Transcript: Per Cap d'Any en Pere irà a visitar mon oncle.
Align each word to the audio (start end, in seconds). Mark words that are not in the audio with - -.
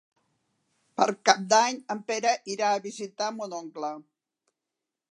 Per 0.99 1.07
Cap 1.29 1.43
d'Any 1.51 1.77
en 1.97 2.03
Pere 2.09 2.33
irà 2.57 2.73
a 2.79 2.83
visitar 2.89 3.31
mon 3.39 3.57
oncle. 3.63 3.97